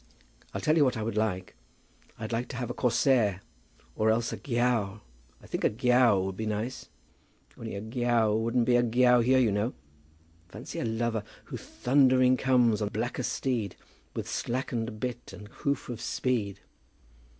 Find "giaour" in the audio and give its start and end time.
4.37-5.01, 5.69-6.25, 7.81-8.35, 8.81-9.21